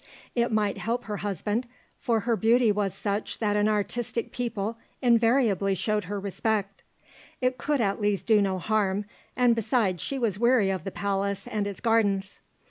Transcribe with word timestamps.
It 0.33 0.51
might 0.51 0.79
help 0.79 1.03
her 1.03 1.17
husband, 1.17 1.67
for 1.99 2.21
her 2.21 2.35
beauty 2.35 2.71
was 2.71 2.95
such 2.95 3.37
that 3.37 3.55
an 3.55 3.67
artistic 3.67 4.31
people 4.31 4.79
invariably 4.99 5.75
showed 5.75 6.05
her 6.05 6.19
respect. 6.19 6.81
It 7.39 7.59
could 7.59 7.79
at 7.81 8.01
least 8.01 8.25
do 8.25 8.41
no 8.41 8.57
harm, 8.57 9.05
and 9.35 9.55
besides 9.55 10.01
she 10.01 10.17
was 10.17 10.39
weary 10.39 10.71
of 10.71 10.85
the 10.85 10.89
palace 10.91 11.45
and 11.47 11.67
its 11.67 11.81
gardens. 11.81 12.39